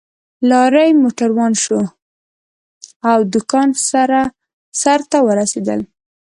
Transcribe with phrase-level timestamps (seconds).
[0.49, 1.79] لارۍ موټر روان شو
[3.09, 3.69] او د کان
[4.81, 5.81] سر ته ورسېدل